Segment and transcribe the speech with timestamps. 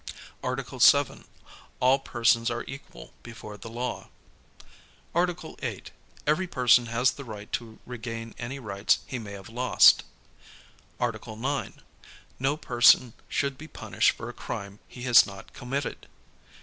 [0.43, 1.25] Article 7.
[1.79, 4.09] All persons are equal before the law.
[5.13, 5.91] Article 8.
[6.25, 10.01] Every person has the right to regain any rights he may have lost.
[10.99, 11.83] Article 9.
[12.39, 16.07] No person should be punished for a crime he has not committed.